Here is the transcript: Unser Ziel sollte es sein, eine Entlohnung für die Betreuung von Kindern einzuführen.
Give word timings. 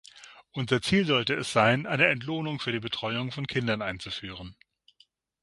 Unser 0.53 0.81
Ziel 0.81 1.05
sollte 1.05 1.35
es 1.35 1.53
sein, 1.53 1.85
eine 1.85 2.07
Entlohnung 2.07 2.59
für 2.59 2.71
die 2.71 2.79
Betreuung 2.79 3.31
von 3.31 3.45
Kindern 3.45 3.83
einzuführen. 3.83 4.55